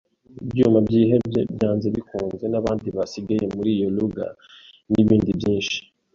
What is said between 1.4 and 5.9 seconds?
byanze bikunze- nabandi basigaye muri iyo lugger, nibindi byinshi,